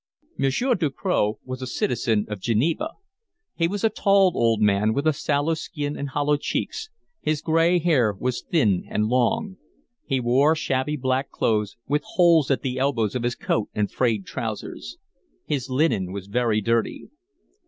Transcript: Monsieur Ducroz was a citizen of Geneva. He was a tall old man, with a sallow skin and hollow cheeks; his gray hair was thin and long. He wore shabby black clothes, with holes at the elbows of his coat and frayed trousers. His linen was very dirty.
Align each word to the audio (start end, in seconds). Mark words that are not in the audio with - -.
Monsieur 0.35 0.73
Ducroz 0.73 1.35
was 1.45 1.61
a 1.61 1.67
citizen 1.67 2.25
of 2.27 2.39
Geneva. 2.41 2.89
He 3.53 3.67
was 3.67 3.83
a 3.83 3.89
tall 3.91 4.31
old 4.33 4.59
man, 4.59 4.95
with 4.95 5.05
a 5.05 5.13
sallow 5.13 5.53
skin 5.53 5.95
and 5.95 6.09
hollow 6.09 6.37
cheeks; 6.37 6.89
his 7.21 7.39
gray 7.43 7.77
hair 7.77 8.11
was 8.19 8.41
thin 8.41 8.85
and 8.89 9.05
long. 9.05 9.57
He 10.03 10.19
wore 10.19 10.55
shabby 10.55 10.95
black 10.97 11.29
clothes, 11.29 11.77
with 11.87 12.01
holes 12.03 12.49
at 12.49 12.63
the 12.63 12.79
elbows 12.79 13.13
of 13.13 13.21
his 13.21 13.35
coat 13.35 13.69
and 13.75 13.91
frayed 13.91 14.25
trousers. 14.25 14.97
His 15.45 15.69
linen 15.69 16.11
was 16.11 16.25
very 16.25 16.61
dirty. 16.61 17.11